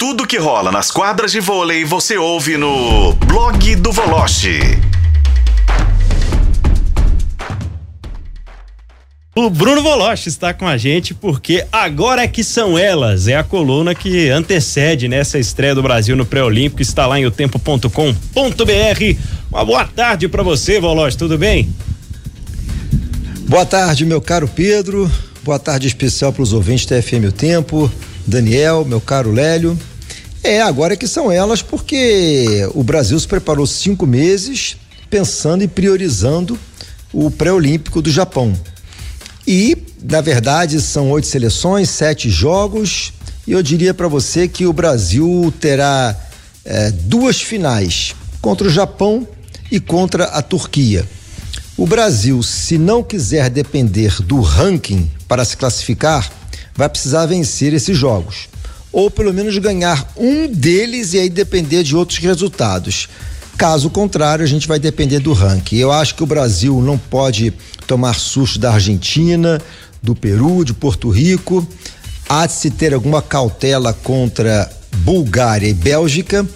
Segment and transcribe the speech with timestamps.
[0.00, 4.58] Tudo que rola nas quadras de vôlei você ouve no blog do Voloche.
[9.36, 13.28] O Bruno Voloche está com a gente porque agora é que são elas.
[13.28, 16.80] É a coluna que antecede nessa estreia do Brasil no pré-olímpico.
[16.80, 17.90] Está lá em otempo.com.br.
[19.50, 21.18] Uma boa tarde para você, Voloche.
[21.18, 21.68] Tudo bem?
[23.46, 25.10] Boa tarde, meu caro Pedro.
[25.42, 27.92] Boa tarde especial para os ouvintes da FM O Tempo.
[28.26, 29.78] Daniel, meu caro Lélio.
[30.42, 34.76] É, agora que são elas, porque o Brasil se preparou cinco meses
[35.10, 36.58] pensando e priorizando
[37.12, 38.58] o pré-olímpico do Japão.
[39.46, 43.12] E, na verdade, são oito seleções, sete jogos,
[43.46, 46.16] e eu diria para você que o Brasil terá
[46.64, 49.28] é, duas finais contra o Japão
[49.70, 51.06] e contra a Turquia.
[51.76, 56.30] O Brasil, se não quiser depender do ranking para se classificar,
[56.74, 58.48] vai precisar vencer esses jogos
[58.92, 63.08] ou pelo menos ganhar um deles e aí depender de outros resultados.
[63.56, 65.76] Caso contrário, a gente vai depender do ranking.
[65.76, 67.52] Eu acho que o Brasil não pode
[67.86, 69.60] tomar susto da Argentina,
[70.02, 71.66] do Peru, de Porto Rico.
[72.28, 76.46] Há de se ter alguma cautela contra Bulgária e Bélgica.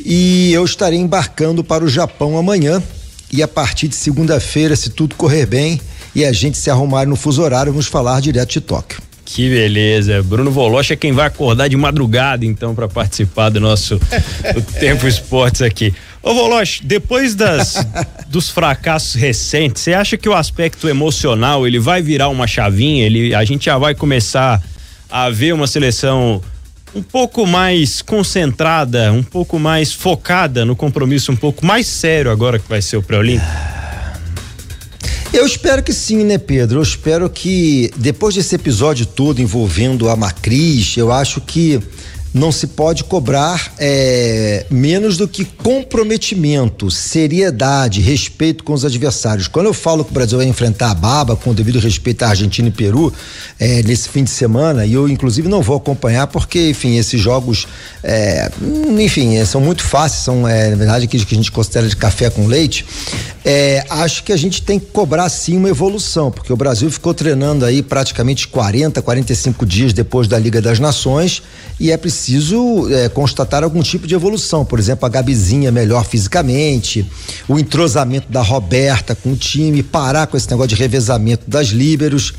[0.00, 2.82] E eu estarei embarcando para o Japão amanhã.
[3.30, 5.80] E a partir de segunda-feira, se tudo correr bem
[6.14, 9.11] e a gente se arrumar no fuso horário, vamos falar direto de Tóquio.
[9.34, 10.22] Que beleza.
[10.22, 13.98] Bruno Voloche é quem vai acordar de madrugada, então, para participar do nosso
[14.52, 15.94] do Tempo Esportes aqui.
[16.22, 17.76] Ô Voloche, depois das,
[18.28, 23.06] dos fracassos recentes, você acha que o aspecto emocional ele vai virar uma chavinha?
[23.06, 24.62] Ele, a gente já vai começar
[25.10, 26.42] a ver uma seleção
[26.94, 32.58] um pouco mais concentrada, um pouco mais focada no compromisso um pouco mais sério agora
[32.58, 33.71] que vai ser o pré-olímpico?
[35.32, 36.78] Eu espero que sim, né, Pedro?
[36.78, 41.80] Eu espero que depois desse episódio todo envolvendo a Macris, eu acho que
[42.34, 49.48] não se pode cobrar é, menos do que comprometimento, seriedade, respeito com os adversários.
[49.48, 52.68] Quando eu falo que o Brasil vai enfrentar a baba, com devido respeito à Argentina
[52.68, 53.12] e Peru,
[53.60, 57.66] é, nesse fim de semana, e eu inclusive não vou acompanhar porque, enfim, esses jogos,
[58.02, 58.50] é,
[58.98, 61.96] enfim, é, são muito fáceis, são, é, na verdade, aqueles que a gente considera de
[61.96, 62.86] café com leite.
[63.44, 67.12] É, acho que a gente tem que cobrar sim uma evolução, porque o Brasil ficou
[67.12, 71.42] treinando aí praticamente 40, 45 dias depois da Liga das Nações
[71.78, 72.21] e é preciso
[72.90, 74.64] é, constatar algum tipo de evolução.
[74.64, 77.06] Por exemplo, a Gabizinha melhor fisicamente,
[77.48, 82.34] o entrosamento da Roberta com o time, parar com esse negócio de revezamento das líberos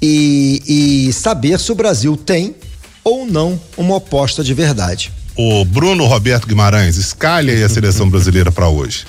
[0.00, 2.54] e, e saber se o Brasil tem
[3.02, 5.12] ou não uma oposta de verdade.
[5.36, 9.06] O Bruno Roberto Guimarães, escalhe aí a seleção brasileira para hoje.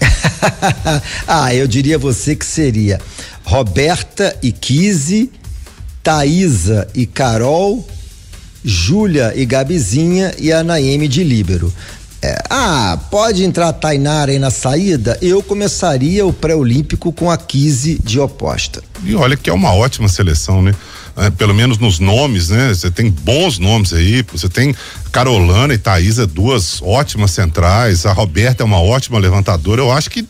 [1.26, 3.00] ah, eu diria a você que seria
[3.44, 5.30] Roberta e Kise,
[6.02, 7.86] Thaisa e Carol,
[8.64, 11.72] Júlia e Gabizinha e a Naeme de Líbero.
[12.20, 15.16] É, ah, pode entrar a Tainara aí na saída?
[15.22, 18.82] Eu começaria o pré-olímpico com a Kise de oposta.
[19.04, 20.74] E olha que é uma ótima seleção, né?
[21.16, 22.68] É, pelo menos nos nomes, né?
[22.70, 24.74] Você tem bons nomes aí, você tem
[25.12, 30.26] Carolana e Thaisa, duas ótimas centrais, a Roberta é uma ótima levantadora, eu acho que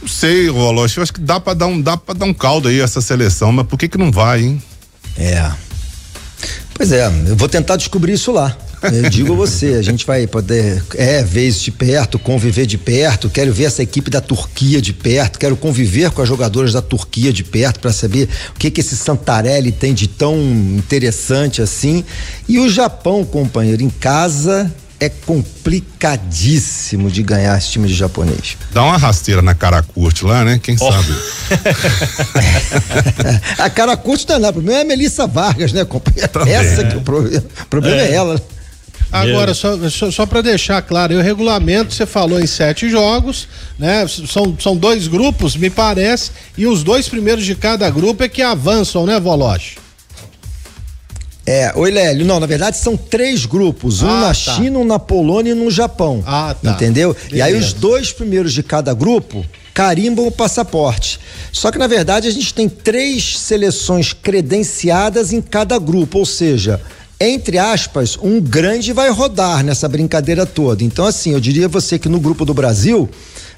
[0.00, 2.68] não sei, Roloche, eu acho que dá para dar um dá para dar um caldo
[2.68, 4.62] aí essa seleção, mas por que que não vai, hein?
[5.16, 5.50] É.
[6.74, 8.56] Pois é, eu vou tentar descobrir isso lá.
[8.92, 12.76] Eu digo a você, a gente vai poder, é, ver isso de perto, conviver de
[12.76, 16.82] perto, quero ver essa equipe da Turquia de perto, quero conviver com as jogadoras da
[16.82, 20.36] Turquia de perto para saber o que que esse Santarelli tem de tão
[20.76, 22.04] interessante assim.
[22.46, 28.56] E o Japão, companheiro, em casa é complicadíssimo de ganhar esse time de japonês.
[28.72, 30.58] Dá uma rasteira na cara curte lá, né?
[30.62, 30.92] Quem oh.
[30.92, 31.14] sabe?
[33.58, 36.48] a cara curte não é nada, o problema é a Melissa Vargas, né, companheiro?
[36.48, 37.44] Essa que é o problema.
[37.62, 38.40] O problema é, é ela.
[39.12, 43.46] Agora, só, só, só para deixar claro, o regulamento você falou em sete jogos,
[43.78, 44.06] né?
[44.08, 48.42] São, são dois grupos, me parece, e os dois primeiros de cada grupo é que
[48.42, 49.83] avançam, né, Voloche?
[51.46, 54.34] É, oi Lélio, não, na verdade são três grupos, um ah, na tá.
[54.34, 56.22] China, um na Polônia e um no Japão.
[56.26, 56.70] Ah, tá.
[56.70, 57.12] Entendeu?
[57.12, 57.36] Beleza.
[57.36, 61.20] E aí os dois primeiros de cada grupo carimbam o passaporte.
[61.52, 66.80] Só que na verdade a gente tem três seleções credenciadas em cada grupo, ou seja,
[67.20, 70.82] entre aspas, um grande vai rodar nessa brincadeira toda.
[70.82, 73.08] Então assim, eu diria a você que no grupo do Brasil,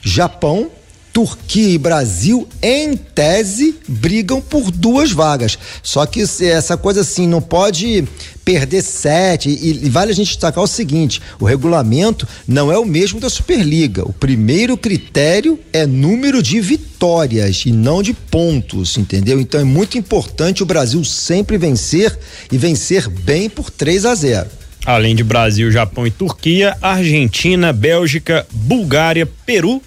[0.02, 0.70] Japão,
[1.16, 5.58] Turquia e Brasil, em tese, brigam por duas vagas.
[5.82, 8.06] Só que essa coisa assim, não pode
[8.44, 9.48] perder sete.
[9.48, 14.06] E, vale a gente destacar o seguinte: o regulamento não é o mesmo da Superliga.
[14.06, 19.40] O primeiro critério é número de vitórias e não de pontos, entendeu?
[19.40, 22.14] Então é muito importante o Brasil sempre vencer
[22.52, 24.50] e vencer bem por 3 a 0.
[24.84, 29.80] Além de Brasil, Japão e Turquia, Argentina, Bélgica, Bulgária, Peru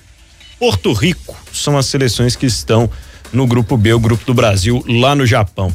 [0.60, 2.90] Porto Rico são as seleções que estão
[3.32, 5.74] no grupo B, o grupo do Brasil, lá no Japão.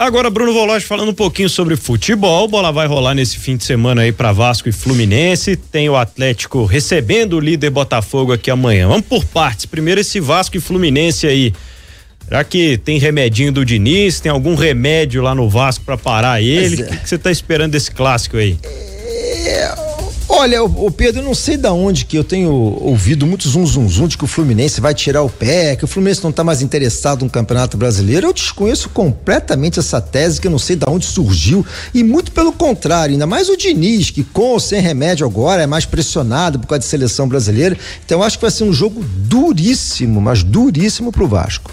[0.00, 2.48] Agora, Bruno Vologe falando um pouquinho sobre futebol.
[2.48, 5.56] Bola vai rolar nesse fim de semana aí para Vasco e Fluminense.
[5.56, 8.88] Tem o Atlético recebendo o líder Botafogo aqui amanhã.
[8.88, 9.66] Vamos por partes.
[9.66, 11.52] Primeiro esse Vasco e Fluminense aí.
[12.24, 14.20] Será que tem remedinho do Diniz?
[14.20, 16.82] Tem algum remédio lá no Vasco para parar ele?
[16.82, 16.96] O é.
[16.96, 18.56] que você tá esperando desse clássico aí?
[18.64, 19.89] É,
[20.40, 23.86] Olha, o Pedro, eu não sei da onde que eu tenho ouvido muito zum zum
[23.86, 26.62] zum de que o Fluminense vai tirar o pé, que o Fluminense não está mais
[26.62, 28.28] interessado no Campeonato Brasileiro.
[28.28, 32.54] Eu desconheço completamente essa tese que eu não sei da onde surgiu e muito pelo
[32.54, 36.68] contrário, ainda mais o Diniz, que com ou sem remédio agora é mais pressionado por
[36.68, 37.76] causa de seleção brasileira.
[38.06, 41.70] Então eu acho que vai ser um jogo duríssimo, mas duríssimo pro Vasco.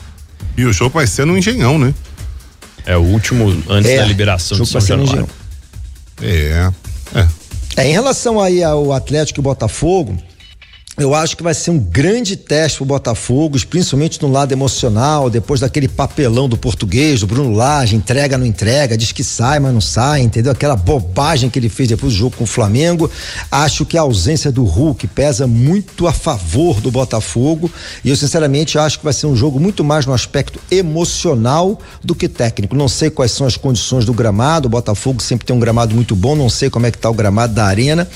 [0.57, 1.93] E o jogo vai ser no Engenhão, né?
[2.85, 5.29] É o último antes é, da liberação de São Januário.
[6.21, 6.69] É,
[7.77, 7.87] é.
[7.87, 10.17] Em relação aí ao Atlético e Botafogo,
[10.99, 15.59] eu acho que vai ser um grande teste pro Botafogo, principalmente no lado emocional, depois
[15.59, 19.79] daquele papelão do português, do Bruno Lage, entrega, não entrega, diz que sai, mas não
[19.79, 20.51] sai, entendeu?
[20.51, 23.11] Aquela bobagem que ele fez depois do jogo com o Flamengo.
[23.51, 27.71] Acho que a ausência do Hulk pesa muito a favor do Botafogo
[28.03, 32.15] e eu sinceramente acho que vai ser um jogo muito mais no aspecto emocional do
[32.15, 32.75] que técnico.
[32.75, 36.15] Não sei quais são as condições do gramado, o Botafogo sempre tem um gramado muito
[36.15, 38.07] bom, não sei como é que tá o gramado da arena.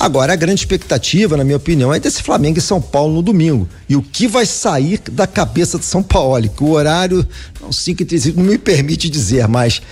[0.00, 3.68] Agora, a grande expectativa, na minha opinião, é desse Flamengo e São Paulo no domingo.
[3.88, 6.48] E o que vai sair da cabeça de São Paulo?
[6.48, 7.26] Que o horário,
[7.60, 9.82] não 5 e não me permite dizer, mas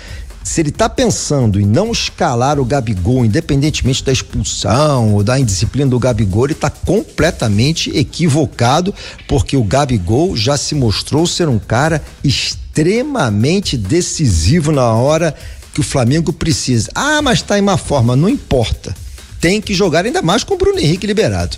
[0.42, 5.90] se ele está pensando em não escalar o Gabigol, independentemente da expulsão ou da indisciplina
[5.90, 8.94] do Gabigol, ele está completamente equivocado,
[9.28, 15.34] porque o Gabigol já se mostrou ser um cara extremamente decisivo na hora
[15.74, 16.90] que o Flamengo precisa.
[16.94, 18.94] Ah, mas está em má forma, não importa.
[19.40, 21.56] Tem que jogar ainda mais com o Bruno Henrique liberado.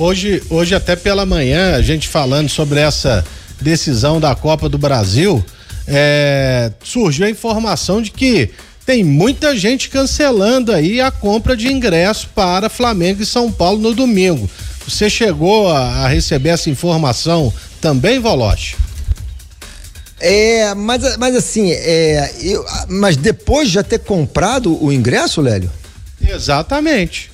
[0.00, 3.22] Hoje, hoje até pela manhã, a gente falando sobre essa
[3.60, 5.44] decisão da Copa do Brasil,
[5.86, 8.48] é, surgiu a informação de que
[8.86, 13.92] tem muita gente cancelando aí a compra de ingresso para Flamengo e São Paulo no
[13.92, 14.48] domingo.
[14.88, 18.76] Você chegou a, a receber essa informação também, Voloche?
[20.18, 25.70] É, mas, mas assim, é, eu, mas depois de já ter comprado o ingresso, Lélio?
[26.26, 27.29] Exatamente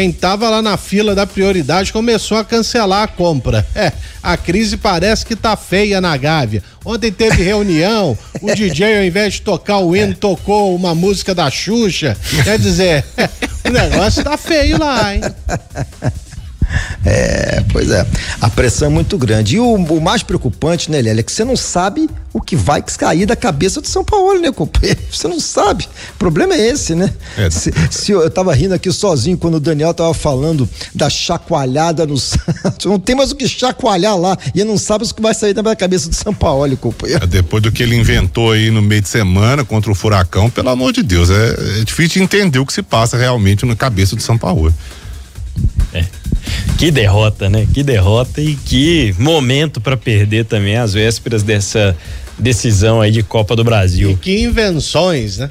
[0.00, 3.66] quem estava lá na fila da prioridade começou a cancelar a compra.
[3.74, 3.92] É,
[4.22, 6.62] a crise parece que tá feia na Gávea.
[6.82, 11.50] Ontem teve reunião, o DJ ao invés de tocar o hino, tocou uma música da
[11.50, 12.16] Xuxa.
[12.42, 13.04] Quer dizer,
[13.62, 15.20] o negócio tá feio lá, hein?
[17.04, 18.06] É, pois é.
[18.40, 19.56] A pressão é muito grande.
[19.56, 22.82] E o, o mais preocupante, né, Lélia, é que você não sabe o que vai
[22.82, 25.00] cair da cabeça do São Paulo, né, companheiro?
[25.10, 25.88] Você não sabe.
[26.14, 27.12] O problema é esse, né?
[27.36, 27.50] É.
[27.50, 32.06] Se, se eu, eu tava rindo aqui sozinho quando o Daniel tava falando da chacoalhada
[32.06, 32.86] no Santos.
[32.86, 34.36] Não tem mais o que chacoalhar lá.
[34.54, 37.24] E não sabe o que vai sair da cabeça do São Paulo, companheiro.
[37.24, 40.68] É, depois do que ele inventou aí no meio de semana contra o Furacão, pelo
[40.68, 44.14] amor de Deus, é, é difícil de entender o que se passa realmente na cabeça
[44.14, 44.72] do São Paulo.
[45.92, 46.04] É.
[46.80, 47.68] Que derrota, né?
[47.74, 51.94] Que derrota e que momento para perder também às vésperas dessa
[52.38, 54.12] decisão aí de Copa do Brasil.
[54.12, 55.50] E que invenções, né?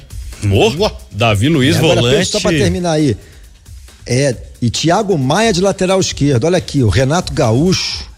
[0.52, 2.24] Oh, Davi Luiz é, volante.
[2.24, 3.16] Só para terminar aí.
[4.04, 6.46] É, e Thiago Maia de lateral esquerdo.
[6.46, 8.09] Olha aqui, o Renato Gaúcho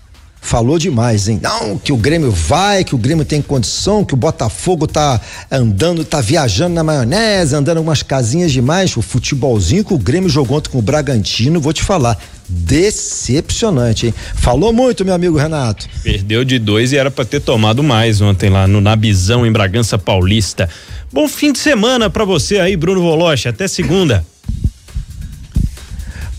[0.53, 1.41] falou demais, hein?
[1.43, 5.19] Não, que o Grêmio vai, que o Grêmio tem condição, que o Botafogo tá
[5.51, 8.95] andando, tá viajando na maionese, andando algumas casinhas demais.
[8.95, 12.19] O futebolzinho que o Grêmio jogou ontem com o Bragantino, vou te falar.
[12.47, 14.15] Decepcionante, hein?
[14.35, 15.89] Falou muito, meu amigo Renato.
[16.03, 19.97] Perdeu de dois e era para ter tomado mais ontem lá no Nabizão, em Bragança
[19.97, 20.69] Paulista.
[21.11, 23.49] Bom fim de semana para você aí, Bruno Voloche.
[23.49, 24.23] Até segunda.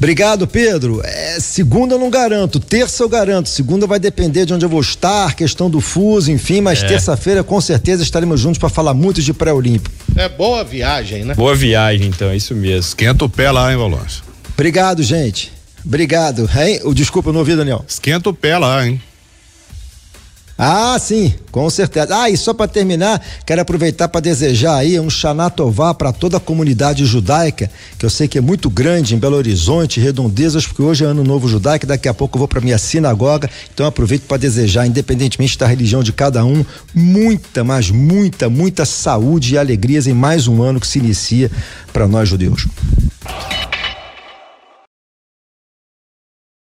[0.03, 0.99] Obrigado, Pedro.
[1.01, 3.47] É, segunda eu não garanto, terça eu garanto.
[3.47, 6.87] Segunda vai depender de onde eu vou estar, questão do fuso, enfim, mas é.
[6.87, 9.95] terça-feira com certeza estaremos juntos para falar muito de pré-olímpico.
[10.17, 11.33] É boa viagem, né?
[11.33, 12.81] Boa viagem, então, é isso mesmo.
[12.81, 14.25] Esquenta o pé lá, hein, Valôncio?
[14.53, 15.53] Obrigado, gente.
[15.85, 16.49] Obrigado.
[16.53, 16.81] Hein?
[16.83, 17.85] O desculpa, eu não ouvi, Daniel.
[17.87, 19.01] Esquenta o pé lá, hein?
[20.57, 22.15] Ah, sim, com certeza.
[22.15, 26.39] Ah, e só para terminar, quero aproveitar para desejar aí um Xanatová para toda a
[26.39, 31.03] comunidade judaica, que eu sei que é muito grande em Belo Horizonte, Redondezas, porque hoje
[31.03, 34.37] é ano novo judaico, daqui a pouco eu vou para minha sinagoga, então aproveito para
[34.37, 40.13] desejar, independentemente da religião de cada um, muita, mas muita, muita saúde e alegrias em
[40.13, 41.49] mais um ano que se inicia
[41.91, 42.67] para nós judeus.